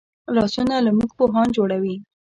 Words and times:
لاسونه 0.35 0.75
له 0.85 0.91
موږ 0.97 1.09
پوهان 1.17 1.47
جوړوي 1.57 1.95